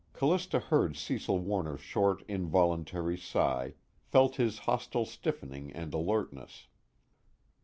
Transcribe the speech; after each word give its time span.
Callista 0.13 0.59
heard 0.59 0.95
Cecil 0.97 1.37
Warner's 1.37 1.79
short 1.79 2.23
involuntary 2.27 3.19
sigh, 3.19 3.75
felt 4.01 4.37
his 4.37 4.57
hostile 4.65 5.05
stiffening 5.05 5.71
and 5.73 5.93
alertness. 5.93 6.65